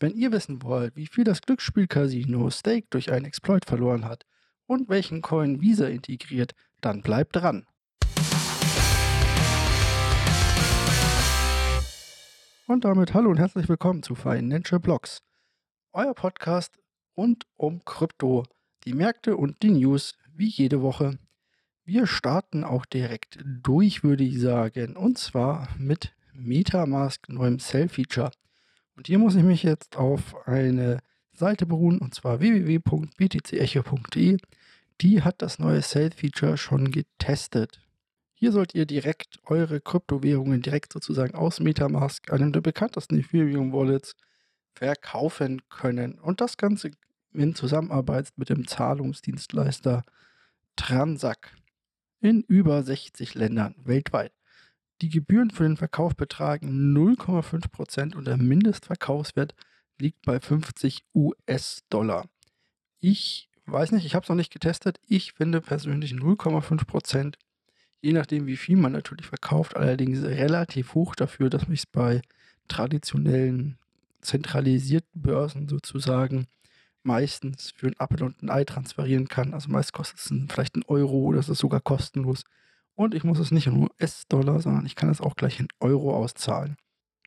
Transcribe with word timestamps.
Wenn 0.00 0.16
ihr 0.16 0.32
wissen 0.32 0.60
wollt, 0.64 0.96
wie 0.96 1.06
viel 1.06 1.22
das 1.22 1.40
Glücksspiel-Casino 1.42 2.50
Stake 2.50 2.88
durch 2.90 3.12
einen 3.12 3.26
Exploit 3.26 3.64
verloren 3.64 4.04
hat 4.04 4.26
und 4.66 4.88
welchen 4.88 5.22
Coin 5.22 5.60
Visa 5.60 5.86
integriert, 5.86 6.52
dann 6.80 7.00
bleibt 7.00 7.36
dran. 7.36 7.64
Und 12.66 12.84
damit 12.84 13.14
hallo 13.14 13.30
und 13.30 13.38
herzlich 13.38 13.68
willkommen 13.68 14.02
zu 14.02 14.16
Financial 14.16 14.80
Blocks, 14.80 15.22
euer 15.92 16.14
Podcast 16.14 16.76
rund 17.16 17.46
um 17.54 17.84
Krypto, 17.84 18.42
die 18.84 18.94
Märkte 18.94 19.36
und 19.36 19.62
die 19.62 19.70
News 19.70 20.18
wie 20.34 20.48
jede 20.48 20.82
Woche. 20.82 21.20
Wir 21.84 22.08
starten 22.08 22.64
auch 22.64 22.84
direkt 22.84 23.38
durch, 23.44 24.02
würde 24.02 24.24
ich 24.24 24.40
sagen, 24.40 24.96
und 24.96 25.18
zwar 25.18 25.68
mit 25.78 26.16
Metamask 26.32 27.28
neuem 27.28 27.60
Cell-Feature. 27.60 28.32
Und 28.96 29.06
hier 29.06 29.18
muss 29.18 29.34
ich 29.34 29.42
mich 29.42 29.62
jetzt 29.62 29.96
auf 29.96 30.46
eine 30.46 30.98
Seite 31.32 31.66
beruhen, 31.66 31.98
und 31.98 32.14
zwar 32.14 32.40
www.btcecho.de. 32.40 34.36
Die 35.00 35.22
hat 35.22 35.42
das 35.42 35.58
neue 35.58 35.82
Sale-Feature 35.82 36.56
schon 36.56 36.90
getestet. 36.92 37.80
Hier 38.34 38.52
sollt 38.52 38.74
ihr 38.74 38.86
direkt 38.86 39.40
eure 39.44 39.80
Kryptowährungen 39.80 40.62
direkt 40.62 40.92
sozusagen 40.92 41.34
aus 41.34 41.60
Metamask, 41.60 42.32
einem 42.32 42.52
der 42.52 42.60
bekanntesten 42.60 43.18
Ethereum-Wallets, 43.18 44.14
verkaufen 44.74 45.62
können. 45.68 46.18
Und 46.18 46.40
das 46.40 46.56
Ganze 46.56 46.90
in 47.32 47.54
Zusammenarbeit 47.54 48.32
mit 48.36 48.48
dem 48.48 48.66
Zahlungsdienstleister 48.66 50.04
Transac 50.76 51.56
in 52.20 52.42
über 52.42 52.82
60 52.82 53.34
Ländern 53.34 53.74
weltweit. 53.78 54.32
Die 55.02 55.08
Gebühren 55.08 55.50
für 55.50 55.64
den 55.64 55.76
Verkauf 55.76 56.16
betragen 56.16 56.94
0,5% 56.96 58.14
und 58.14 58.26
der 58.26 58.36
Mindestverkaufswert 58.36 59.54
liegt 59.98 60.22
bei 60.22 60.40
50 60.40 61.04
US-Dollar. 61.14 62.28
Ich 63.00 63.48
weiß 63.66 63.92
nicht, 63.92 64.06
ich 64.06 64.14
habe 64.14 64.22
es 64.22 64.28
noch 64.28 64.36
nicht 64.36 64.52
getestet. 64.52 65.00
Ich 65.06 65.32
finde 65.32 65.60
persönlich 65.60 66.12
0,5%, 66.12 67.34
je 68.02 68.12
nachdem 68.12 68.46
wie 68.46 68.56
viel 68.56 68.76
man 68.76 68.92
natürlich 68.92 69.26
verkauft, 69.26 69.76
allerdings 69.76 70.22
relativ 70.22 70.94
hoch 70.94 71.14
dafür, 71.14 71.50
dass 71.50 71.68
mich 71.68 71.80
es 71.80 71.86
bei 71.86 72.22
traditionellen 72.68 73.78
zentralisierten 74.20 75.22
Börsen 75.22 75.68
sozusagen 75.68 76.46
meistens 77.02 77.70
für 77.70 77.88
ein 77.88 77.96
Apple 77.98 78.24
und 78.24 78.42
ein 78.42 78.50
Ei 78.50 78.64
transferieren 78.64 79.28
kann. 79.28 79.52
Also 79.52 79.70
meist 79.70 79.92
kostet 79.92 80.18
es 80.18 80.32
vielleicht 80.48 80.74
einen 80.74 80.84
Euro 80.86 81.18
oder 81.18 81.38
es 81.38 81.48
ist 81.48 81.58
sogar 81.58 81.80
kostenlos. 81.80 82.44
Und 82.94 83.14
ich 83.14 83.24
muss 83.24 83.38
es 83.38 83.50
nicht 83.50 83.66
in 83.66 83.82
US-Dollar, 83.82 84.60
sondern 84.60 84.86
ich 84.86 84.94
kann 84.94 85.10
es 85.10 85.20
auch 85.20 85.34
gleich 85.34 85.58
in 85.58 85.68
Euro 85.80 86.14
auszahlen. 86.14 86.76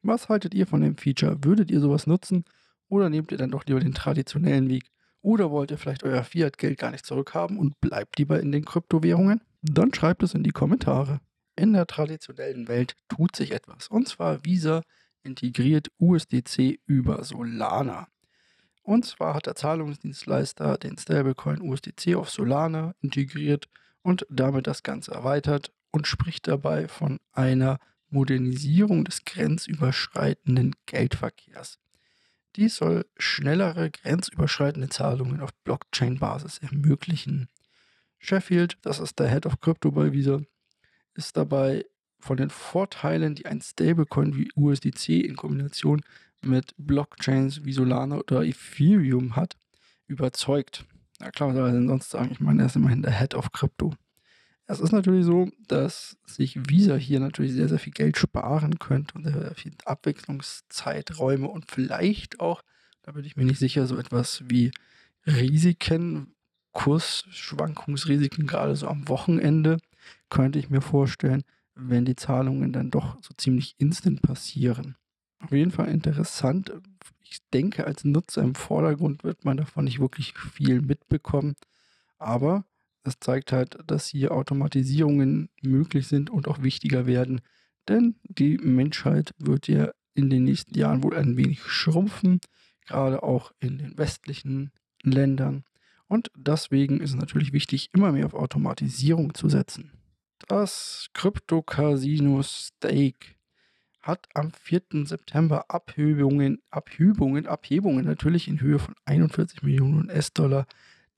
Was 0.03 0.29
haltet 0.29 0.53
ihr 0.53 0.67
von 0.67 0.81
dem 0.81 0.97
Feature? 0.97 1.43
Würdet 1.43 1.69
ihr 1.71 1.81
sowas 1.81 2.07
nutzen 2.07 2.45
oder 2.87 3.09
nehmt 3.09 3.31
ihr 3.31 3.37
dann 3.37 3.51
doch 3.51 3.65
lieber 3.65 3.79
den 3.79 3.93
traditionellen 3.93 4.69
Weg? 4.69 4.89
Oder 5.21 5.51
wollt 5.51 5.71
ihr 5.71 5.77
vielleicht 5.77 6.03
euer 6.03 6.23
Fiat-Geld 6.23 6.77
gar 6.77 6.91
nicht 6.91 7.05
zurückhaben 7.05 7.57
und 7.57 7.79
bleibt 7.81 8.17
lieber 8.17 8.39
in 8.39 8.51
den 8.51 8.63
Kryptowährungen? 8.63 9.41
Dann 9.61 9.93
schreibt 9.93 10.23
es 10.23 10.33
in 10.33 10.43
die 10.43 10.51
Kommentare. 10.51 11.19
In 11.55 11.73
der 11.73 11.87
traditionellen 11.87 12.67
Welt 12.67 12.95
tut 13.09 13.35
sich 13.35 13.51
etwas. 13.51 13.87
Und 13.87 14.07
zwar 14.07 14.45
Visa 14.45 14.83
integriert 15.23 15.89
USDC 15.99 16.79
über 16.85 17.23
Solana. 17.23 18.07
Und 18.83 19.05
zwar 19.05 19.33
hat 19.33 19.47
der 19.47 19.55
Zahlungsdienstleister 19.55 20.77
den 20.77 20.97
Stablecoin 20.97 21.61
USDC 21.61 22.15
auf 22.15 22.29
Solana 22.29 22.93
integriert 23.01 23.67
und 24.07 24.25
damit 24.29 24.67
das 24.67 24.83
Ganze 24.83 25.11
erweitert 25.11 25.73
und 25.91 26.07
spricht 26.07 26.47
dabei 26.47 26.87
von 26.87 27.19
einer 27.33 27.77
Modernisierung 28.09 29.03
des 29.03 29.25
grenzüberschreitenden 29.25 30.77
Geldverkehrs. 30.85 31.77
Dies 32.55 32.77
soll 32.77 33.05
schnellere 33.17 33.91
grenzüberschreitende 33.91 34.87
Zahlungen 34.87 35.41
auf 35.41 35.53
Blockchain-Basis 35.65 36.59
ermöglichen. 36.59 37.49
Sheffield, 38.17 38.77
das 38.81 39.01
ist 39.01 39.19
der 39.19 39.27
Head 39.27 39.45
of 39.45 39.59
Crypto 39.59 39.91
bei 39.91 40.13
Visa, 40.13 40.39
ist 41.13 41.35
dabei 41.35 41.85
von 42.17 42.37
den 42.37 42.49
Vorteilen, 42.49 43.35
die 43.35 43.45
ein 43.45 43.59
Stablecoin 43.59 44.37
wie 44.37 44.49
USDC 44.55 45.25
in 45.25 45.35
Kombination 45.35 46.01
mit 46.41 46.73
Blockchains 46.77 47.65
wie 47.65 47.73
Solana 47.73 48.19
oder 48.19 48.43
Ethereum 48.43 49.35
hat, 49.35 49.57
überzeugt. 50.07 50.85
Na 51.19 51.31
klar, 51.31 51.49
was 51.49 51.55
soll 51.55 51.67
er 51.67 51.73
denn 51.73 51.87
sonst 51.87 52.09
sagen? 52.09 52.29
Ich 52.31 52.39
meine, 52.39 52.63
er 52.63 52.67
ist 52.67 52.75
immerhin 52.75 53.01
der 53.01 53.17
Head 53.17 53.33
of 53.35 53.51
Crypto. 53.51 53.93
Es 54.67 54.79
ist 54.79 54.91
natürlich 54.91 55.25
so, 55.25 55.49
dass 55.67 56.17
sich 56.25 56.69
Visa 56.69 56.95
hier 56.95 57.19
natürlich 57.19 57.53
sehr, 57.53 57.69
sehr 57.69 57.79
viel 57.79 57.93
Geld 57.93 58.17
sparen 58.17 58.79
könnte 58.79 59.15
und 59.15 59.23
sehr, 59.23 59.55
viel 59.55 59.73
Abwechslungszeiträume 59.85 61.47
und 61.47 61.71
vielleicht 61.71 62.39
auch, 62.41 62.61
da 63.01 63.13
bin 63.13 63.23
ich 63.23 63.37
mir 63.37 63.45
nicht 63.45 63.59
sicher, 63.59 63.87
so 63.87 63.97
etwas 63.97 64.43
wie 64.47 64.71
Risiken, 65.25 66.35
Kursschwankungsrisiken, 66.73 68.45
gerade 68.45 68.75
so 68.75 68.87
am 68.87 69.07
Wochenende, 69.07 69.77
könnte 70.29 70.59
ich 70.59 70.69
mir 70.69 70.81
vorstellen, 70.81 71.43
wenn 71.75 72.05
die 72.05 72.15
Zahlungen 72.15 72.73
dann 72.73 72.91
doch 72.91 73.17
so 73.23 73.33
ziemlich 73.37 73.75
instant 73.77 74.21
passieren. 74.21 74.95
Auf 75.39 75.51
jeden 75.51 75.71
Fall 75.71 75.89
interessant. 75.89 76.71
Ich 77.21 77.39
denke, 77.53 77.85
als 77.85 78.03
Nutzer 78.03 78.41
im 78.41 78.55
Vordergrund 78.55 79.23
wird 79.23 79.45
man 79.45 79.57
davon 79.57 79.85
nicht 79.85 79.99
wirklich 79.99 80.37
viel 80.37 80.81
mitbekommen. 80.81 81.55
Aber 82.17 82.65
es 83.03 83.19
zeigt 83.19 83.51
halt, 83.51 83.77
dass 83.87 84.07
hier 84.07 84.31
Automatisierungen 84.31 85.49
möglich 85.61 86.07
sind 86.07 86.29
und 86.29 86.47
auch 86.47 86.61
wichtiger 86.61 87.05
werden. 87.05 87.41
Denn 87.87 88.15
die 88.23 88.57
Menschheit 88.57 89.33
wird 89.37 89.67
ja 89.67 89.91
in 90.13 90.29
den 90.29 90.43
nächsten 90.43 90.77
Jahren 90.77 91.03
wohl 91.03 91.15
ein 91.15 91.37
wenig 91.37 91.61
schrumpfen, 91.61 92.41
gerade 92.85 93.23
auch 93.23 93.53
in 93.59 93.77
den 93.77 93.97
westlichen 93.97 94.71
Ländern. 95.03 95.63
Und 96.07 96.31
deswegen 96.35 96.99
ist 96.99 97.11
es 97.11 97.15
natürlich 97.15 97.53
wichtig, 97.53 97.89
immer 97.93 98.11
mehr 98.11 98.25
auf 98.25 98.33
Automatisierung 98.33 99.33
zu 99.33 99.49
setzen. 99.49 99.91
Das 100.47 101.07
Krypto-Casino 101.13 102.41
Stake 102.43 103.36
hat 104.07 104.27
am 104.33 104.51
4. 104.51 105.05
September 105.05 105.65
Abhebungen, 105.69 106.61
Abhebungen, 106.71 107.45
Abhebungen 107.45 108.05
natürlich 108.05 108.47
in 108.47 108.61
Höhe 108.61 108.79
von 108.79 108.95
41 109.05 109.61
Millionen 109.61 110.09
US-Dollar, 110.09 110.65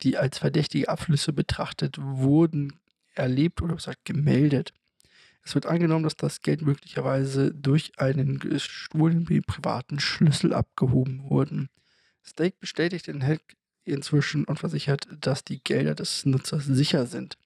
die 0.01 0.17
als 0.17 0.39
verdächtige 0.39 0.89
Abflüsse 0.89 1.31
betrachtet 1.31 1.97
wurden, 1.99 2.79
erlebt 3.13 3.61
oder 3.61 3.75
gesagt 3.75 4.05
gemeldet. 4.05 4.73
Es 5.43 5.55
wird 5.55 5.65
angenommen, 5.65 6.03
dass 6.03 6.15
das 6.15 6.41
Geld 6.41 6.61
möglicherweise 6.61 7.53
durch 7.53 7.93
einen 7.97 8.39
gestohlenen 8.39 9.43
privaten 9.43 9.99
Schlüssel 9.99 10.53
abgehoben 10.53 11.29
wurde. 11.29 11.67
Stake 12.23 12.57
bestätigt 12.59 13.07
den 13.07 13.23
Hack 13.23 13.41
inzwischen 13.83 14.45
und 14.45 14.59
versichert, 14.59 15.07
dass 15.19 15.43
die 15.43 15.63
Gelder 15.63 15.95
des 15.95 16.25
Nutzers 16.25 16.65
sicher 16.65 17.05
sind. 17.05 17.37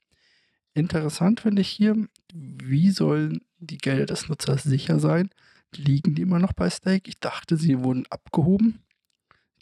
Interessant 0.74 1.42
finde 1.42 1.62
ich 1.62 1.70
hier, 1.70 1.96
wie 2.34 2.90
sollen 2.90 3.42
die 3.60 3.78
Gelder 3.78 4.08
des 4.08 4.28
Nutzers 4.28 4.64
sicher 4.64 5.00
sein? 5.00 5.30
Liegen 5.76 6.16
die 6.16 6.24
immer 6.24 6.40
noch 6.40 6.54
bei 6.54 6.70
Stake? 6.70 7.10
Ich 7.10 7.20
dachte, 7.20 7.58
sie 7.58 7.84
wurden 7.84 8.06
abgehoben. 8.10 8.80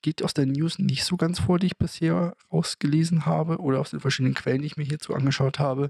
Geht 0.01 0.23
aus 0.23 0.33
der 0.33 0.45
News 0.45 0.79
nicht 0.79 1.03
so 1.03 1.17
ganz 1.17 1.39
vor, 1.39 1.59
die 1.59 1.67
ich 1.67 1.77
bisher 1.77 2.35
ausgelesen 2.49 3.25
habe 3.25 3.57
oder 3.59 3.79
aus 3.79 3.91
den 3.91 3.99
verschiedenen 3.99 4.33
Quellen, 4.35 4.61
die 4.61 4.67
ich 4.67 4.77
mir 4.77 4.83
hierzu 4.83 5.13
angeschaut 5.13 5.59
habe. 5.59 5.89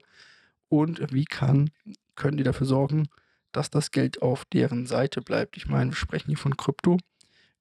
Und 0.70 1.14
wie 1.14 1.26
kann, 1.26 1.70
können 2.16 2.38
die 2.38 2.44
dafür 2.44 2.68
sorgen, 2.68 3.08
dass 3.52 3.70
das 3.70 3.92
Geld 3.92 4.22
auf 4.22 4.46
deren 4.46 4.86
Seite 4.86 5.22
bleibt? 5.22 5.56
Ich 5.56 5.68
meine, 5.68 5.92
wir 5.92 5.96
sprechen 5.96 6.30
hier 6.30 6.38
von 6.38 6.58
Krypto. 6.58 6.98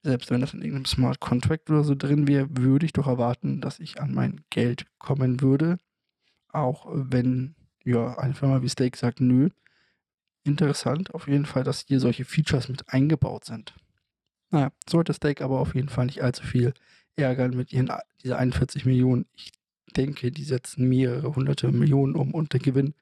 Selbst 0.03 0.31
wenn 0.31 0.41
das 0.41 0.55
in 0.55 0.63
irgendeinem 0.63 0.87
Smart 0.87 1.21
Contract 1.21 1.69
oder 1.69 1.85
so 1.85 1.95
drin 1.95 2.27
wäre, 2.27 2.49
würde 2.51 2.87
ich 2.87 2.95
doch 2.95 3.07
erwarten, 3.07 3.61
dass 3.61 3.81
ich 3.81 4.01
an 4.01 4.15
mein 4.15 4.41
Geld 4.49 4.87
kommen 4.99 5.43
würde. 5.43 5.77
Auch 6.53 6.87
wenn 6.91 7.55
ja, 7.85 8.19
eine 8.19 8.35
Firma 8.35 8.63
wie 8.63 8.69
Stake 8.69 8.97
sagt, 8.97 9.21
nö. 9.21 9.51
Interessant 10.43 11.15
auf 11.15 11.29
jeden 11.29 11.47
Fall, 11.47 11.65
dass 11.65 11.85
hier 11.87 12.01
solche 12.01 12.25
Features 12.25 12.69
mit 12.69 12.89
eingebaut 12.89 13.45
sind. 13.45 13.75
Naja, 14.51 14.73
sollte 14.89 15.15
Stake 15.15 15.45
aber 15.45 15.61
auf 15.61 15.75
jeden 15.75 15.89
Fall 15.89 16.07
nicht 16.07 16.23
allzu 16.23 16.45
viel 16.45 16.73
ärgern 17.17 17.57
mit 17.57 17.73
ihren 17.73 17.91
dieser 18.23 18.39
41 18.39 18.85
Millionen. 18.85 19.27
Ich 19.35 19.53
denke, 19.97 20.33
die 20.33 20.45
setzen 20.45 20.89
mehrere 20.89 21.35
hunderte 21.35 21.71
Millionen 21.73 22.15
um 22.17 22.33
und 22.33 22.53
der 22.53 22.61
Gewinn 22.61 22.95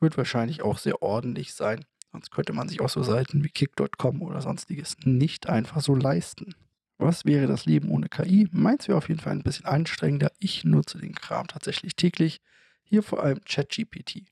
wird 0.00 0.16
wahrscheinlich 0.16 0.62
auch 0.62 0.78
sehr 0.78 1.02
ordentlich 1.02 1.54
sein. 1.54 1.84
Sonst 2.12 2.30
könnte 2.30 2.52
man 2.52 2.68
sich 2.68 2.80
auch 2.80 2.88
so 2.88 3.02
Seiten 3.02 3.44
wie 3.44 3.48
Kick.com 3.48 4.22
oder 4.22 4.40
sonstiges 4.40 4.96
nicht 5.04 5.48
einfach 5.48 5.80
so 5.80 5.94
leisten. 5.94 6.54
Was 6.98 7.26
wäre 7.26 7.46
das 7.46 7.66
Leben 7.66 7.90
ohne 7.90 8.08
KI? 8.08 8.48
Meins 8.52 8.88
wäre 8.88 8.96
auf 8.96 9.08
jeden 9.08 9.20
Fall 9.20 9.32
ein 9.32 9.42
bisschen 9.42 9.66
anstrengender. 9.66 10.32
Ich 10.38 10.64
nutze 10.64 10.98
den 10.98 11.14
Kram 11.14 11.46
tatsächlich 11.46 11.94
täglich. 11.94 12.40
Hier 12.88 13.02
vor 13.02 13.22
allem 13.22 13.40
ChatGPT. 13.44 14.22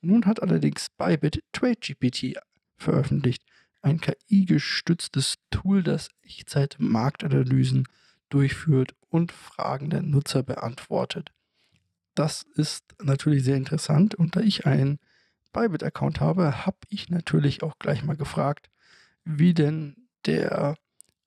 Nun 0.00 0.26
hat 0.26 0.42
allerdings 0.42 0.88
Bybit 0.98 1.44
TradeGPT 1.52 2.36
veröffentlicht, 2.76 3.44
ein 3.80 4.00
KI-gestütztes 4.00 5.36
Tool, 5.50 5.84
das 5.84 6.08
Echtzeit-Marktanalysen 6.22 7.86
durchführt 8.28 8.96
und 9.08 9.30
Fragen 9.30 9.90
der 9.90 10.02
Nutzer 10.02 10.42
beantwortet. 10.42 11.32
Das 12.16 12.42
ist 12.42 12.84
natürlich 13.00 13.44
sehr 13.44 13.56
interessant 13.56 14.16
und 14.16 14.34
da 14.34 14.40
ich 14.40 14.66
einen 14.66 14.98
Bybit-Account 15.52 16.20
habe, 16.20 16.66
habe 16.66 16.78
ich 16.88 17.08
natürlich 17.08 17.62
auch 17.62 17.78
gleich 17.78 18.02
mal 18.02 18.16
gefragt, 18.16 18.68
wie 19.24 19.54
denn 19.54 20.08
der, 20.26 20.76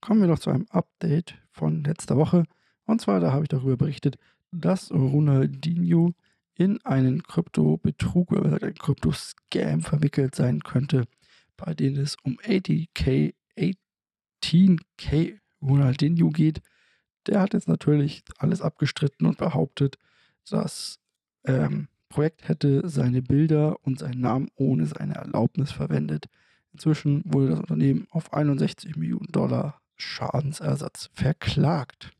Kommen 0.00 0.20
wir 0.20 0.28
noch 0.28 0.38
zu 0.38 0.50
einem 0.50 0.66
Update 0.70 1.34
von 1.50 1.82
letzter 1.82 2.16
Woche. 2.16 2.44
Und 2.88 3.02
zwar, 3.02 3.20
da 3.20 3.32
habe 3.32 3.44
ich 3.44 3.48
darüber 3.48 3.76
berichtet, 3.76 4.16
dass 4.50 4.90
Ronaldinho 4.90 6.14
in 6.54 6.82
einen 6.86 7.22
Krypto-Betrug 7.22 8.32
oder 8.32 8.62
einen 8.62 8.74
Krypto-Scam 8.74 9.82
verwickelt 9.82 10.34
sein 10.34 10.60
könnte, 10.60 11.04
bei 11.58 11.74
dem 11.74 11.96
es 11.96 12.16
um 12.22 12.38
80k, 12.38 13.34
18k 13.58 15.38
Ronaldinho 15.60 16.30
geht. 16.30 16.62
Der 17.26 17.42
hat 17.42 17.52
jetzt 17.52 17.68
natürlich 17.68 18.22
alles 18.38 18.62
abgestritten 18.62 19.26
und 19.26 19.36
behauptet, 19.36 19.98
das 20.48 20.98
ähm, 21.44 21.88
Projekt 22.08 22.48
hätte 22.48 22.88
seine 22.88 23.20
Bilder 23.20 23.76
und 23.82 23.98
seinen 23.98 24.22
Namen 24.22 24.48
ohne 24.54 24.86
seine 24.86 25.16
Erlaubnis 25.16 25.72
verwendet. 25.72 26.24
Inzwischen 26.72 27.22
wurde 27.26 27.50
das 27.50 27.60
Unternehmen 27.60 28.06
auf 28.10 28.32
61 28.32 28.96
Millionen 28.96 29.30
Dollar 29.30 29.82
Schadensersatz 29.96 31.10
verklagt. 31.12 32.12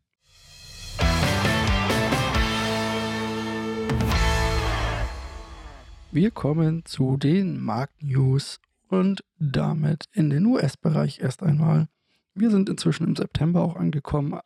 Wir 6.10 6.30
kommen 6.30 6.86
zu 6.86 7.18
den 7.18 7.60
Marktnews 7.60 8.60
und 8.88 9.22
damit 9.38 10.06
in 10.12 10.30
den 10.30 10.46
US-Bereich 10.46 11.20
erst 11.20 11.42
einmal. 11.42 11.88
Wir 12.34 12.50
sind 12.50 12.70
inzwischen 12.70 13.06
im 13.06 13.14
September 13.14 13.60
auch 13.60 13.76
angekommen 13.76 14.40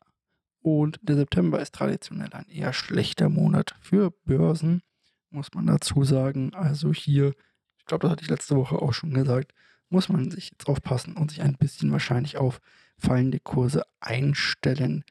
und 0.60 0.98
der 1.02 1.14
September 1.14 1.60
ist 1.60 1.72
traditionell 1.72 2.32
ein 2.32 2.48
eher 2.48 2.72
schlechter 2.72 3.28
Monat 3.28 3.76
für 3.80 4.10
Börsen, 4.24 4.82
muss 5.30 5.54
man 5.54 5.68
dazu 5.68 6.02
sagen. 6.02 6.52
Also 6.52 6.92
hier, 6.92 7.32
ich 7.78 7.84
glaube, 7.84 8.02
das 8.02 8.10
hatte 8.10 8.24
ich 8.24 8.30
letzte 8.30 8.56
Woche 8.56 8.82
auch 8.82 8.92
schon 8.92 9.14
gesagt, 9.14 9.54
muss 9.88 10.08
man 10.08 10.32
sich 10.32 10.50
jetzt 10.50 10.66
aufpassen 10.66 11.16
und 11.16 11.30
sich 11.30 11.42
ein 11.42 11.56
bisschen 11.56 11.92
wahrscheinlich 11.92 12.38
auf 12.38 12.60
fallende 12.98 13.38
Kurse 13.38 13.84
einstellen. 14.00 15.04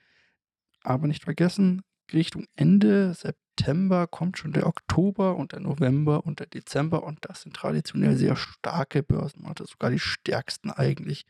Aber 0.83 1.07
nicht 1.07 1.23
vergessen, 1.23 1.83
Richtung 2.13 2.45
Ende 2.55 3.13
September 3.13 4.07
kommt 4.07 4.37
schon 4.37 4.53
der 4.53 4.67
Oktober 4.67 5.35
und 5.35 5.51
der 5.51 5.59
November 5.59 6.25
und 6.25 6.39
der 6.39 6.47
Dezember 6.47 7.03
und 7.03 7.19
das 7.21 7.41
sind 7.41 7.55
traditionell 7.55 8.15
sehr 8.15 8.35
starke 8.35 9.03
Börsenmonate, 9.03 9.65
sogar 9.65 9.91
die 9.91 9.99
stärksten 9.99 10.71
eigentlich. 10.71 11.25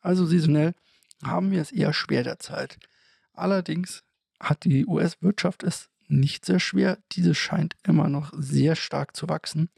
Also 0.00 0.26
saisonell 0.26 0.74
haben 1.22 1.50
wir 1.50 1.60
es 1.60 1.72
eher 1.72 1.92
schwer 1.92 2.22
derzeit. 2.22 2.78
Allerdings 3.32 4.02
hat 4.38 4.64
die 4.64 4.86
US-Wirtschaft 4.86 5.62
es 5.62 5.88
nicht 6.08 6.44
sehr 6.44 6.60
schwer. 6.60 6.98
Diese 7.12 7.34
scheint 7.34 7.76
immer 7.84 8.08
noch 8.08 8.32
sehr 8.36 8.74
stark 8.76 9.16
zu 9.16 9.28
wachsen. 9.28 9.70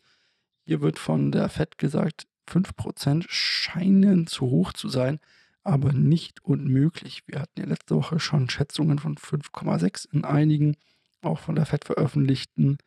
Hier 0.64 0.80
wird 0.80 0.98
von 0.98 1.32
der 1.32 1.48
Fed 1.48 1.78
gesagt, 1.78 2.26
5% 2.48 3.24
scheinen 3.28 4.26
zu 4.26 4.46
hoch 4.46 4.72
zu 4.72 4.88
sein 4.88 5.20
aber 5.64 5.92
nicht 5.92 6.44
unmöglich. 6.44 7.22
Wir 7.26 7.40
hatten 7.40 7.60
ja 7.60 7.66
letzte 7.66 7.96
Woche 7.96 8.18
schon 8.18 8.50
Schätzungen 8.50 8.98
von 8.98 9.16
5,6 9.16 10.12
in 10.12 10.24
einigen, 10.24 10.76
auch 11.22 11.38
von 11.38 11.54
der 11.54 11.66
FED 11.66 11.84
veröffentlichten 11.84 12.78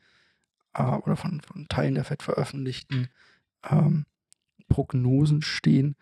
äh, 0.73 0.83
oder 0.83 1.15
von, 1.15 1.41
von, 1.41 1.67
Teilen 1.67 1.95
der 1.95 2.03
FED 2.03 2.21
veröffentlichten 2.21 3.07
ähm, 3.63 4.05
Prognosen 4.67 5.41
stehen. 5.41 5.95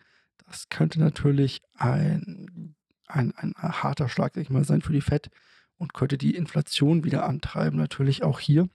Das 0.46 0.68
könnte 0.68 1.00
natürlich 1.00 1.62
ein, 1.74 2.74
ein, 3.06 3.32
ein 3.36 3.54
harter 3.56 4.08
Schlag, 4.08 4.34
sag 4.34 4.42
ich 4.42 4.50
mal, 4.50 4.64
sein 4.64 4.82
für 4.82 4.92
die 4.92 5.00
FED 5.00 5.30
und 5.76 5.94
könnte 5.94 6.18
die 6.18 6.34
Inflation 6.34 7.04
wieder 7.04 7.24
antreiben, 7.26 7.78
natürlich 7.78 8.24
auch 8.24 8.40
hier. 8.40 8.68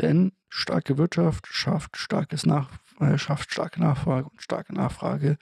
Denn 0.00 0.32
starke 0.48 0.98
Wirtschaft 0.98 1.46
schafft, 1.46 1.96
starkes 1.96 2.46
Nach 2.46 2.70
äh, 3.00 3.18
schafft 3.18 3.52
starke 3.52 3.80
Nachfrage 3.80 4.28
und 4.28 4.42
starke 4.42 4.74
Nachfrage 4.74 5.38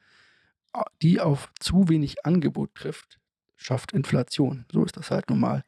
die 1.03 1.21
auf 1.21 1.51
zu 1.59 1.89
wenig 1.89 2.25
Angebot 2.25 2.75
trifft, 2.75 3.19
schafft 3.57 3.93
Inflation. 3.93 4.65
So 4.71 4.85
ist 4.85 4.97
das 4.97 5.11
halt 5.11 5.29
normal. 5.29 5.65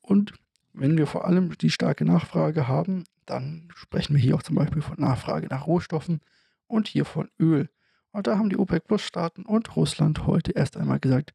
Und 0.00 0.32
wenn 0.72 0.96
wir 0.98 1.06
vor 1.06 1.24
allem 1.26 1.56
die 1.58 1.70
starke 1.70 2.04
Nachfrage 2.04 2.68
haben, 2.68 3.04
dann 3.24 3.68
sprechen 3.74 4.14
wir 4.14 4.20
hier 4.20 4.36
auch 4.36 4.42
zum 4.42 4.56
Beispiel 4.56 4.82
von 4.82 5.00
Nachfrage 5.00 5.48
nach 5.48 5.66
Rohstoffen 5.66 6.20
und 6.66 6.88
hier 6.88 7.04
von 7.04 7.28
Öl. 7.40 7.68
Und 8.12 8.26
da 8.26 8.38
haben 8.38 8.50
die 8.50 8.56
OPEC-Plus-Staaten 8.56 9.44
und 9.44 9.74
Russland 9.76 10.26
heute 10.26 10.52
erst 10.52 10.76
einmal 10.76 11.00
gesagt, 11.00 11.34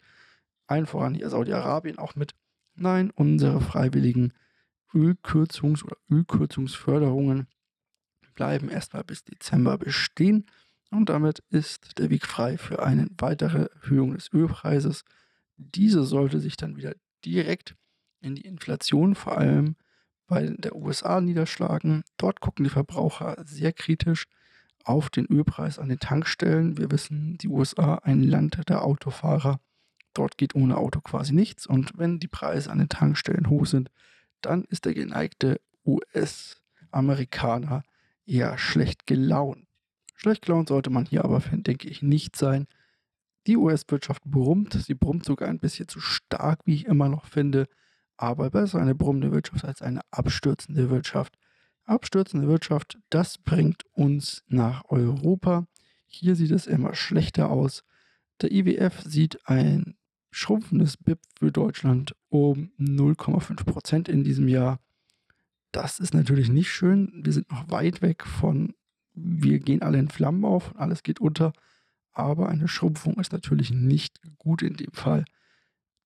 allen 0.68 0.86
voran 0.86 1.14
hier 1.14 1.30
Saudi-Arabien 1.30 1.98
auch 1.98 2.16
mit, 2.16 2.34
nein, 2.76 3.12
unsere 3.12 3.62
freiwilligen 3.62 4.34
Ölkürzungs- 4.94 5.84
oder 5.84 5.98
Ölkürzungsförderungen 6.10 7.48
bleiben 8.36 8.70
erstmal 8.70 9.04
bis 9.04 9.24
Dezember 9.24 9.78
bestehen. 9.78 10.46
Und 10.92 11.10
damit 11.10 11.42
ist 11.50 11.98
der 11.98 12.10
Weg 12.10 12.26
frei 12.26 12.58
für 12.58 12.84
eine 12.84 13.08
weitere 13.18 13.70
Erhöhung 13.82 14.14
des 14.14 14.32
Ölpreises. 14.34 15.04
Diese 15.56 16.04
sollte 16.04 16.40
sich 16.40 16.58
dann 16.58 16.76
wieder 16.76 16.94
direkt 17.24 17.76
in 18.20 18.36
die 18.36 18.46
Inflation, 18.46 19.16
vor 19.16 19.38
allem 19.38 19.78
bei 20.28 20.48
der 20.48 20.76
USA, 20.76 21.22
niederschlagen. 21.22 22.04
Dort 22.18 22.42
gucken 22.42 22.66
die 22.66 22.70
Verbraucher 22.70 23.38
sehr 23.46 23.72
kritisch 23.74 24.26
auf 24.84 25.10
den 25.10 25.26
Ölpreis 25.28 25.80
an 25.80 25.90
den 25.90 26.00
Tankstellen. 26.00 26.78
Wir 26.78 26.92
wissen, 26.92 27.38
die 27.38 27.48
USA 27.48 27.96
ein 28.04 28.24
Land 28.24 28.62
der 28.68 28.84
Autofahrer. 28.84 29.60
Dort 30.14 30.38
geht 30.38 30.56
ohne 30.56 30.78
Auto 30.78 31.00
quasi 31.00 31.34
nichts. 31.34 31.66
Und 31.68 31.98
wenn 31.98 32.20
die 32.20 32.28
Preise 32.28 32.70
an 32.70 32.80
den 32.80 32.90
Tankstellen 32.90 33.50
hoch 33.50 33.66
sind, 33.66 33.90
dann 34.42 34.66
ist 34.66 34.86
der 34.86 34.94
geneigte 34.94 35.62
US-Amerikaner 35.86 37.84
eher 38.26 38.58
schlecht 38.58 39.08
gelaunt. 39.08 39.66
Schlecht 40.22 40.44
gelaunt 40.46 40.70
sollte 40.70 40.92
man 40.92 41.06
hier 41.06 41.26
aber, 41.26 41.40
denke 41.40 41.88
ich, 41.90 42.04
nicht 42.04 42.36
sein. 42.36 42.68
Die 43.48 43.58
US-Wirtschaft 43.58 44.24
brummt, 44.24 44.74
sie 44.74 44.94
brummt 44.94 45.26
sogar 45.26 45.50
ein 45.50 45.60
bisschen 45.60 45.88
zu 45.88 46.00
stark, 46.00 46.60
wie 46.66 46.76
ich 46.76 46.86
immer 46.86 47.10
noch 47.10 47.26
finde, 47.26 47.68
aber 48.18 48.52
besser 48.52 48.80
eine 48.80 48.94
brummende 48.94 49.32
Wirtschaft 49.32 49.66
als 49.66 49.82
eine 49.82 50.02
abstürzende 50.12 50.92
Wirtschaft. 50.92 51.40
Abstürzende 51.86 52.48
Wirtschaft, 52.48 53.00
das 53.10 53.40
bringt 53.40 53.84
uns 53.94 54.44
nach 54.48 54.86
Europa. 54.90 55.66
Hier 56.06 56.36
sieht 56.36 56.52
es 56.52 56.68
immer 56.68 56.94
schlechter 56.94 57.50
aus. 57.50 57.84
Der 58.42 58.52
IWF 58.52 59.02
sieht 59.02 59.40
ein 59.48 59.96
schrumpfendes 60.30 60.98
BIP 60.98 61.20
für 61.40 61.52
Deutschland 61.52 62.16
um 62.30 62.72
0,5% 62.80 64.08
in 64.08 64.24
diesem 64.24 64.48
Jahr. 64.48 64.80
Das 65.72 66.00
ist 66.00 66.14
natürlich 66.14 66.50
nicht 66.50 66.70
schön. 66.70 67.12
Wir 67.26 67.34
sind 67.34 67.50
noch 67.50 67.72
weit 67.72 68.04
weg 68.04 68.24
von 68.24 68.76
wir 69.24 69.60
gehen 69.60 69.82
alle 69.82 70.00
in 70.00 70.10
Flammen 70.10 70.46
auf 70.46 70.78
alles 70.80 71.04
geht 71.04 71.20
unter. 71.20 71.54
Aber 72.14 72.50
eine 72.50 72.68
Schrumpfung 72.68 73.20
ist 73.20 73.32
natürlich 73.32 73.72
nicht 73.72 74.20
gut 74.38 74.62
in 74.62 74.76
dem 74.76 74.92
Fall. 74.92 75.26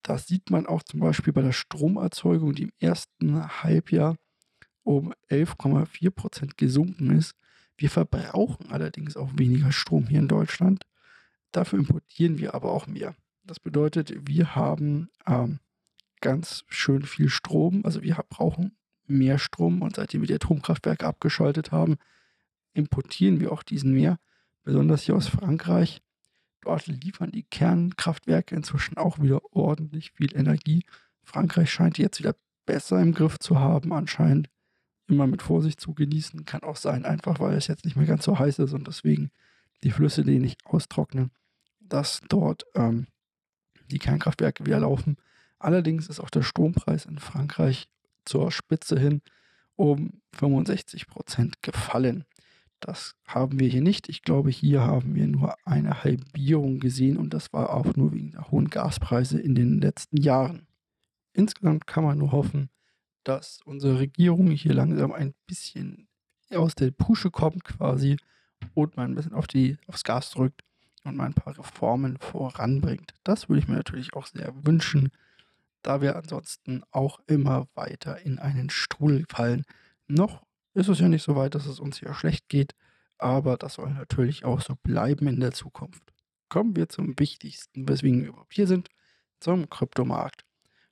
Das 0.04 0.28
sieht 0.28 0.52
man 0.52 0.68
auch 0.68 0.84
zum 0.84 1.00
Beispiel 1.00 1.34
bei 1.34 1.42
der 1.42 1.52
Stromerzeugung, 1.52 2.54
die 2.54 2.64
im 2.64 2.72
ersten 2.80 3.64
Halbjahr 3.64 4.18
um 4.84 5.14
11,4 5.32 6.12
Prozent 6.12 6.58
gesunken 6.58 7.18
ist. 7.18 7.34
Wir 7.76 7.90
verbrauchen 7.90 8.72
allerdings 8.72 9.18
auch 9.18 9.32
weniger 9.36 9.72
Strom 9.72 10.06
hier 10.08 10.20
in 10.20 10.28
Deutschland. 10.28 10.84
Dafür 11.52 11.80
importieren 11.80 12.38
wir 12.38 12.54
aber 12.54 12.72
auch 12.72 12.86
mehr. 12.86 13.16
Das 13.44 13.60
bedeutet, 13.60 14.14
wir 14.28 14.56
haben 14.56 15.10
ähm, 15.26 15.60
ganz 16.22 16.66
schön 16.68 17.04
viel 17.04 17.30
Strom. 17.30 17.82
Also 17.84 18.04
wir 18.04 18.16
brauchen 18.30 18.78
mehr 19.08 19.40
Strom 19.40 19.82
und 19.82 19.96
seitdem 19.96 20.22
wir 20.22 20.28
die 20.28 20.36
Atomkraftwerke 20.36 21.06
abgeschaltet 21.06 21.72
haben, 21.72 21.98
importieren 22.76 23.40
wir 23.40 23.52
auch 23.52 23.64
diesen 23.64 23.94
mehr, 23.94 24.20
besonders 24.64 25.04
hier 25.04 25.16
aus 25.16 25.28
Frankreich. 25.28 26.02
Dort 26.62 26.88
liefern 26.88 27.32
die 27.32 27.44
Kernkraftwerke 27.44 28.56
inzwischen 28.56 28.98
auch 28.98 29.20
wieder 29.20 29.42
ordentlich 29.54 30.12
viel 30.12 30.36
Energie. 30.36 30.84
Frankreich 31.24 31.72
scheint 31.72 31.98
jetzt 31.98 32.20
wieder 32.20 32.36
besser 32.66 33.02
im 33.02 33.14
Griff 33.14 33.40
zu 33.40 33.60
haben, 33.60 33.94
anscheinend. 33.94 34.50
Immer 35.08 35.28
mit 35.28 35.44
Vorsicht 35.44 35.80
zu 35.80 35.94
genießen. 35.94 36.46
Kann 36.46 36.64
auch 36.64 36.78
sein, 36.78 37.06
einfach 37.06 37.40
weil 37.40 37.56
es 37.56 37.68
jetzt 37.68 37.86
nicht 37.86 37.96
mehr 37.96 38.08
ganz 38.08 38.26
so 38.26 38.40
heiß 38.40 38.58
ist 38.60 38.74
und 38.74 38.88
deswegen 38.88 39.30
die 39.84 39.92
Flüsse 39.92 40.24
die 40.24 40.40
nicht 40.40 40.66
austrocknen, 40.66 41.32
dass 41.80 42.22
dort 42.28 42.66
ähm, 42.74 43.06
die 43.92 44.00
Kernkraftwerke 44.00 44.66
wieder 44.66 44.80
laufen. 44.80 45.18
Allerdings 45.60 46.08
ist 46.08 46.20
auch 46.20 46.32
der 46.32 46.42
Strompreis 46.42 47.06
in 47.06 47.20
Frankreich 47.20 47.88
zur 48.26 48.52
Spitze 48.52 49.00
hin 49.00 49.22
um 49.76 50.22
65 50.34 51.08
Prozent 51.08 51.62
gefallen. 51.62 52.26
Das 52.80 53.16
haben 53.26 53.60
wir 53.60 53.68
hier 53.68 53.82
nicht. 53.82 54.10
Ich 54.10 54.22
glaube, 54.22 54.50
hier 54.50 54.82
haben 54.82 55.16
wir 55.16 55.28
nur 55.28 55.56
eine 55.66 56.04
Halbierung 56.04 56.80
gesehen 56.80 57.18
und 57.18 57.34
das 57.34 57.52
war 57.54 57.74
auch 57.74 57.96
nur 57.96 58.14
wegen 58.14 58.32
der 58.32 58.52
hohen 58.52 58.70
Gaspreise 58.70 59.40
in 59.40 59.56
den 59.56 59.82
letzten 59.82 60.18
Jahren. 60.18 60.68
Insgesamt 61.34 61.88
kann 61.88 62.04
man 62.04 62.18
nur 62.18 62.32
hoffen, 62.32 62.70
dass 63.24 63.60
unsere 63.66 64.00
Regierung 64.00 64.52
hier 64.52 64.74
langsam 64.74 65.12
ein 65.12 65.34
bisschen 65.48 66.08
aus 66.54 66.76
der 66.76 66.92
Pusche 66.92 67.32
kommt 67.32 67.64
quasi 67.64 68.18
und 68.74 68.96
mal 68.96 69.06
ein 69.06 69.16
bisschen 69.16 69.34
auf 69.34 69.48
die, 69.48 69.78
aufs 69.88 70.04
Gas 70.04 70.32
drückt 70.32 70.64
und 71.04 71.18
mal 71.18 71.26
ein 71.26 71.34
paar 71.34 71.58
Reformen 71.58 72.18
voranbringt. 72.20 73.14
Das 73.24 73.50
würde 73.50 73.60
ich 73.60 73.68
mir 73.68 73.76
natürlich 73.76 74.14
auch 74.14 74.28
sehr 74.28 74.54
wünschen, 74.66 75.10
da 75.82 76.02
wir 76.02 76.16
ansonsten 76.16 76.84
auch 76.92 77.20
immer 77.28 77.68
weiter 77.76 78.22
in 78.26 78.40
einen 78.40 78.70
Strudel 78.70 79.26
fallen. 79.30 79.64
Noch 80.08 80.45
ist 80.76 80.90
es 80.90 81.00
ja 81.00 81.08
nicht 81.08 81.24
so 81.24 81.36
weit, 81.36 81.56
dass 81.56 81.66
es 81.66 81.80
uns 81.80 82.00
hier 82.00 82.14
schlecht 82.14 82.50
geht, 82.50 82.76
aber 83.18 83.58
das 83.58 83.76
soll 83.76 83.92
natürlich 83.92 84.46
auch 84.46 84.62
so 84.62 84.76
bleiben 84.76 85.28
in 85.28 85.40
der 85.40 85.54
Zukunft. 85.54 86.14
Kommen 86.50 86.76
wir 86.76 86.90
zum 86.90 87.18
Wichtigsten, 87.18 87.88
weswegen 87.88 88.22
wir 88.22 88.30
überhaupt 88.30 88.54
hier 88.54 88.68
sind, 88.68 88.90
zum 89.40 89.70
Kryptomarkt. 89.70 90.46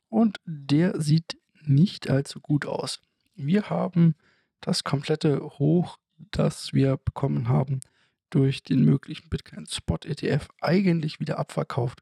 Und 0.07 0.39
der 0.45 0.99
sieht 1.01 1.37
nicht 1.61 2.09
allzu 2.09 2.39
gut 2.39 2.65
aus. 2.65 3.01
Wir 3.35 3.69
haben 3.69 4.15
das 4.61 4.83
komplette 4.83 5.41
Hoch, 5.41 5.97
das 6.17 6.73
wir 6.73 6.97
bekommen 6.97 7.49
haben, 7.49 7.81
durch 8.29 8.63
den 8.63 8.83
möglichen 8.83 9.29
Bitcoin 9.29 9.67
Spot 9.67 9.97
ETF 10.03 10.47
eigentlich 10.61 11.19
wieder 11.19 11.37
abverkauft 11.37 12.01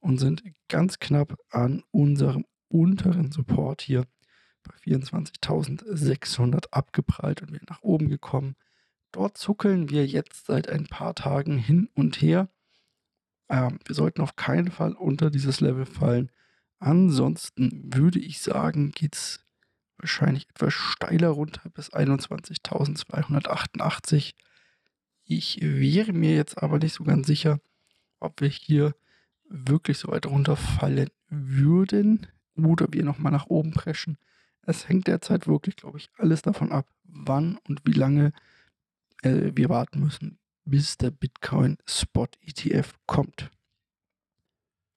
und 0.00 0.18
sind 0.18 0.42
ganz 0.68 0.98
knapp 0.98 1.38
an 1.50 1.82
unserem 1.90 2.44
unteren 2.68 3.30
Support 3.30 3.82
hier 3.82 4.04
bei 4.62 4.92
24.600 4.92 6.70
abgeprallt 6.70 7.42
und 7.42 7.52
wir 7.52 7.60
nach 7.68 7.82
oben 7.82 8.08
gekommen. 8.08 8.56
Dort 9.12 9.38
zuckeln 9.38 9.90
wir 9.90 10.06
jetzt 10.06 10.46
seit 10.46 10.68
ein 10.68 10.86
paar 10.86 11.14
Tagen 11.14 11.58
hin 11.58 11.88
und 11.94 12.22
her. 12.22 12.48
Ähm, 13.48 13.78
wir 13.84 13.94
sollten 13.94 14.22
auf 14.22 14.34
keinen 14.36 14.70
Fall 14.70 14.92
unter 14.92 15.30
dieses 15.30 15.60
Level 15.60 15.86
fallen. 15.86 16.30
Ansonsten 16.78 17.92
würde 17.92 18.20
ich 18.20 18.40
sagen, 18.40 18.92
geht 18.92 19.16
es 19.16 19.44
wahrscheinlich 19.98 20.48
etwas 20.50 20.72
steiler 20.72 21.28
runter 21.28 21.68
bis 21.70 21.92
21.288. 21.92 24.34
Ich 25.24 25.58
wäre 25.60 26.12
mir 26.12 26.34
jetzt 26.34 26.62
aber 26.62 26.78
nicht 26.78 26.94
so 26.94 27.04
ganz 27.04 27.26
sicher, 27.26 27.60
ob 28.18 28.40
wir 28.40 28.48
hier 28.48 28.94
wirklich 29.48 29.98
so 29.98 30.08
weit 30.08 30.26
runterfallen 30.26 31.10
würden 31.28 32.26
oder 32.56 32.92
wir 32.92 33.04
nochmal 33.04 33.32
nach 33.32 33.46
oben 33.46 33.72
preschen. 33.72 34.16
Es 34.62 34.88
hängt 34.88 35.06
derzeit 35.06 35.46
wirklich, 35.46 35.76
glaube 35.76 35.98
ich, 35.98 36.10
alles 36.16 36.42
davon 36.42 36.72
ab, 36.72 36.86
wann 37.04 37.58
und 37.68 37.80
wie 37.84 37.92
lange 37.92 38.32
äh, 39.22 39.52
wir 39.54 39.68
warten 39.68 40.00
müssen, 40.00 40.38
bis 40.64 40.96
der 40.96 41.10
Bitcoin 41.10 41.78
Spot 41.86 42.28
ETF 42.42 42.94
kommt. 43.06 43.50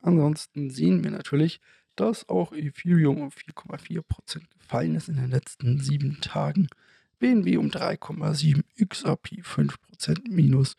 Ansonsten 0.02 0.70
sehen 0.70 1.04
wir 1.04 1.12
natürlich, 1.12 1.62
dass 1.96 2.28
auch 2.28 2.52
Ethereum 2.52 3.22
um 3.22 3.30
4,4% 3.30 4.42
gefallen 4.60 4.96
ist 4.96 5.10
in 5.10 5.16
den 5.16 5.30
letzten 5.30 5.80
sieben 5.80 6.20
Tagen, 6.22 6.68
BNB 7.20 7.58
um 7.58 7.70
3,7, 7.70 8.64
XRP 8.86 9.42
5% 9.44 10.30
minus 10.30 10.76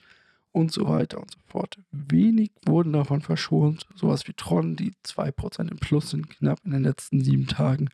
und 0.52 0.72
so 0.72 0.88
weiter 0.88 1.20
und 1.20 1.30
so 1.30 1.38
fort. 1.46 1.78
Wenig 1.90 2.50
wurden 2.66 2.92
davon 2.92 3.22
verschont, 3.22 3.86
sowas 3.94 4.26
wie 4.28 4.34
Tron, 4.34 4.76
die 4.76 4.92
2% 5.04 5.70
im 5.70 5.78
Plus 5.78 6.10
sind, 6.10 6.28
knapp 6.28 6.60
in 6.64 6.72
den 6.72 6.82
letzten 6.82 7.22
sieben 7.22 7.46
Tagen 7.46 7.88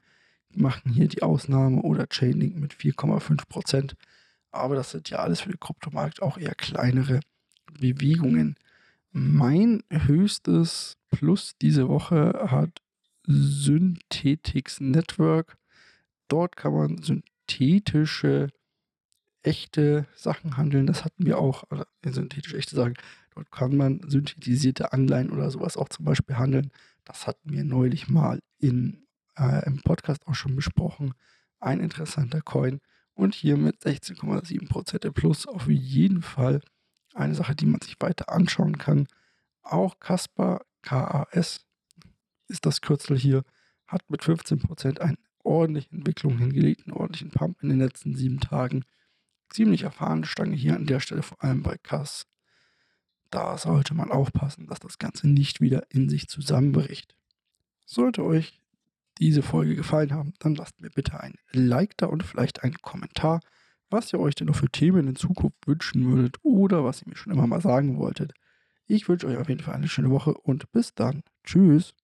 machen 0.54 0.92
hier 0.92 1.08
die 1.08 1.22
Ausnahme 1.22 1.82
oder 1.82 2.06
Chainlink 2.06 2.56
mit 2.56 2.74
4,5%. 2.74 3.94
Aber 4.50 4.74
das 4.74 4.90
sind 4.90 5.10
ja 5.10 5.18
alles 5.18 5.40
für 5.40 5.50
den 5.50 5.60
Kryptomarkt 5.60 6.22
auch 6.22 6.38
eher 6.38 6.54
kleinere 6.54 7.20
Bewegungen. 7.72 8.56
Mein 9.12 9.82
höchstes 9.90 10.96
Plus 11.10 11.54
diese 11.60 11.88
Woche 11.88 12.48
hat 12.50 12.80
Synthetics 13.26 14.80
Network. 14.80 15.56
Dort 16.28 16.56
kann 16.56 16.72
man 16.72 17.02
synthetische, 17.02 18.48
echte 19.42 20.06
Sachen 20.14 20.56
handeln. 20.56 20.86
Das 20.86 21.04
hatten 21.04 21.26
wir 21.26 21.38
auch, 21.38 21.64
also 21.70 21.84
synthetisch 22.04 22.54
echte 22.54 22.76
Sachen. 22.76 22.94
Dort 23.34 23.50
kann 23.50 23.76
man 23.76 24.00
synthetisierte 24.08 24.92
Anleihen 24.92 25.30
oder 25.30 25.50
sowas 25.50 25.76
auch 25.76 25.88
zum 25.88 26.04
Beispiel 26.04 26.36
handeln. 26.36 26.70
Das 27.04 27.26
hatten 27.26 27.50
wir 27.52 27.64
neulich 27.64 28.08
mal 28.08 28.40
in 28.58 29.06
äh, 29.38 29.64
im 29.66 29.80
Podcast 29.82 30.26
auch 30.26 30.34
schon 30.34 30.56
besprochen. 30.56 31.14
Ein 31.58 31.80
interessanter 31.80 32.40
Coin. 32.40 32.80
Und 33.14 33.34
hier 33.34 33.56
mit 33.56 33.82
16,7% 33.82 35.04
im 35.04 35.12
Plus 35.12 35.46
auf 35.46 35.68
jeden 35.68 36.22
Fall 36.22 36.60
eine 37.14 37.34
Sache, 37.34 37.54
die 37.54 37.66
man 37.66 37.80
sich 37.80 37.96
weiter 38.00 38.30
anschauen 38.30 38.78
kann. 38.78 39.06
Auch 39.62 39.98
Kasper, 40.00 40.62
KAS 40.82 41.66
ist 42.48 42.66
das 42.66 42.80
Kürzel 42.80 43.18
hier, 43.18 43.44
hat 43.86 44.08
mit 44.08 44.22
15% 44.22 45.00
eine 45.00 45.18
ordentliche 45.42 45.92
Entwicklung 45.92 46.38
hingelegt, 46.38 46.86
einen 46.86 46.96
ordentlichen 46.96 47.30
Pump 47.30 47.62
in 47.62 47.68
den 47.68 47.78
letzten 47.78 48.14
sieben 48.14 48.40
Tagen. 48.40 48.84
Ziemlich 49.48 49.82
erfahrene 49.82 50.26
Stange 50.26 50.54
hier 50.54 50.76
an 50.76 50.86
der 50.86 51.00
Stelle, 51.00 51.22
vor 51.22 51.42
allem 51.42 51.62
bei 51.62 51.76
Kass. 51.82 52.26
Da 53.30 53.58
sollte 53.58 53.94
man 53.94 54.10
aufpassen, 54.10 54.66
dass 54.66 54.80
das 54.80 54.98
Ganze 54.98 55.28
nicht 55.28 55.60
wieder 55.60 55.86
in 55.90 56.08
sich 56.08 56.28
zusammenbricht. 56.28 57.14
Sollte 57.86 58.24
euch 58.24 58.60
diese 59.20 59.42
Folge 59.42 59.76
gefallen 59.76 60.12
haben, 60.12 60.32
dann 60.38 60.54
lasst 60.54 60.80
mir 60.80 60.90
bitte 60.90 61.20
ein 61.20 61.34
Like 61.52 61.96
da 61.98 62.06
und 62.06 62.22
vielleicht 62.22 62.64
einen 62.64 62.76
Kommentar, 62.82 63.40
was 63.90 64.12
ihr 64.12 64.20
euch 64.20 64.34
denn 64.34 64.46
noch 64.46 64.56
für 64.56 64.70
Themen 64.70 65.08
in 65.08 65.16
Zukunft 65.16 65.66
wünschen 65.66 66.10
würdet 66.10 66.36
oder 66.42 66.84
was 66.84 67.02
ihr 67.02 67.08
mir 67.08 67.16
schon 67.16 67.32
immer 67.32 67.46
mal 67.46 67.60
sagen 67.60 67.98
wolltet. 67.98 68.32
Ich 68.86 69.08
wünsche 69.08 69.26
euch 69.26 69.36
auf 69.36 69.48
jeden 69.48 69.60
Fall 69.62 69.74
eine 69.74 69.88
schöne 69.88 70.10
Woche 70.10 70.34
und 70.34 70.72
bis 70.72 70.94
dann. 70.94 71.22
Tschüss. 71.44 71.94